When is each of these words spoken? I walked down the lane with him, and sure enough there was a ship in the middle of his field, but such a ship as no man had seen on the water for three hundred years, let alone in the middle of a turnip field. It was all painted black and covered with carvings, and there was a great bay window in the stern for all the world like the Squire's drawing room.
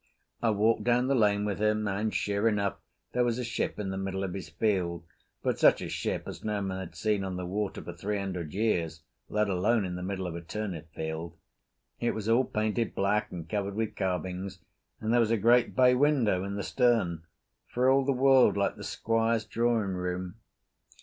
I 0.41 0.49
walked 0.49 0.83
down 0.83 1.05
the 1.05 1.13
lane 1.13 1.45
with 1.45 1.59
him, 1.59 1.87
and 1.87 2.11
sure 2.11 2.47
enough 2.49 2.79
there 3.11 3.23
was 3.23 3.37
a 3.37 3.43
ship 3.43 3.77
in 3.77 3.91
the 3.91 3.99
middle 3.99 4.23
of 4.23 4.33
his 4.33 4.49
field, 4.49 5.03
but 5.43 5.59
such 5.59 5.79
a 5.79 5.89
ship 5.89 6.23
as 6.25 6.43
no 6.43 6.59
man 6.59 6.79
had 6.79 6.95
seen 6.95 7.23
on 7.23 7.35
the 7.35 7.45
water 7.45 7.83
for 7.83 7.93
three 7.93 8.17
hundred 8.17 8.51
years, 8.55 9.03
let 9.29 9.47
alone 9.47 9.85
in 9.85 9.93
the 9.95 10.01
middle 10.01 10.25
of 10.25 10.33
a 10.33 10.41
turnip 10.41 10.91
field. 10.95 11.37
It 11.99 12.15
was 12.15 12.27
all 12.27 12.45
painted 12.45 12.95
black 12.95 13.31
and 13.31 13.47
covered 13.47 13.75
with 13.75 13.95
carvings, 13.95 14.57
and 14.99 15.13
there 15.13 15.19
was 15.19 15.29
a 15.29 15.37
great 15.37 15.75
bay 15.75 15.93
window 15.93 16.43
in 16.45 16.55
the 16.55 16.63
stern 16.63 17.21
for 17.67 17.87
all 17.87 18.03
the 18.03 18.11
world 18.11 18.57
like 18.57 18.77
the 18.77 18.83
Squire's 18.83 19.45
drawing 19.45 19.93
room. 19.93 20.33